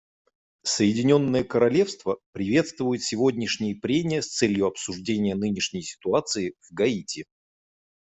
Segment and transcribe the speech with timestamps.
[0.63, 7.25] Соединенное Королевство приветствует сегодняшние прения с целью обсуждения нынешней ситуации в Гаити.